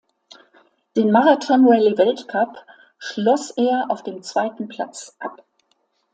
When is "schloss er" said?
2.97-3.85